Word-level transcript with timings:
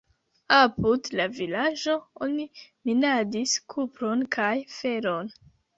Apud 0.59 1.09
la 1.19 1.27
vilaĝo 1.35 1.99
oni 2.29 2.49
minadis 2.91 3.55
kupron 3.77 4.29
kaj 4.39 4.53
feron. 4.83 5.37